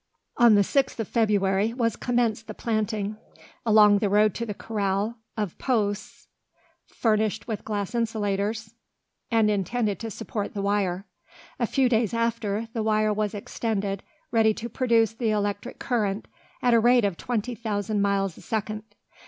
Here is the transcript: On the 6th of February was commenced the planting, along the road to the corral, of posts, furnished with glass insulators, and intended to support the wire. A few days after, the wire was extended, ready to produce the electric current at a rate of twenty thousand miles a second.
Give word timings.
On 0.37 0.55
the 0.55 0.63
6th 0.63 0.99
of 0.99 1.07
February 1.07 1.75
was 1.75 1.95
commenced 1.95 2.47
the 2.47 2.55
planting, 2.55 3.17
along 3.67 3.99
the 3.99 4.09
road 4.09 4.33
to 4.33 4.47
the 4.47 4.53
corral, 4.55 5.19
of 5.37 5.55
posts, 5.59 6.27
furnished 6.87 7.47
with 7.47 7.63
glass 7.63 7.93
insulators, 7.93 8.73
and 9.29 9.47
intended 9.51 9.99
to 9.99 10.09
support 10.09 10.55
the 10.55 10.61
wire. 10.63 11.05
A 11.59 11.67
few 11.67 11.87
days 11.87 12.15
after, 12.15 12.67
the 12.73 12.81
wire 12.81 13.13
was 13.13 13.35
extended, 13.35 14.01
ready 14.31 14.55
to 14.55 14.69
produce 14.69 15.13
the 15.13 15.29
electric 15.29 15.77
current 15.77 16.27
at 16.63 16.73
a 16.73 16.79
rate 16.79 17.05
of 17.05 17.15
twenty 17.15 17.53
thousand 17.53 18.01
miles 18.01 18.35
a 18.37 18.41
second. 18.41 18.81